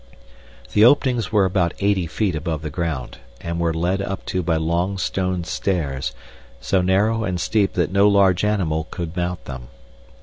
The 0.73 0.83
openings 0.83 1.31
were 1.31 1.45
about 1.45 1.75
eighty 1.79 2.07
feet 2.07 2.33
above 2.35 2.63
the 2.63 2.71
ground, 2.71 3.19
and 3.39 3.59
were 3.59 3.71
led 3.71 4.01
up 4.01 4.25
to 4.33 4.41
by 4.41 4.57
long 4.57 4.97
stone 4.97 5.43
stairs, 5.43 6.13
so 6.59 6.81
narrow 6.81 7.23
and 7.23 7.39
steep 7.39 7.73
that 7.73 7.91
no 7.91 8.07
large 8.07 8.43
animal 8.43 8.87
could 8.89 9.15
mount 9.15 9.45
them. 9.45 9.67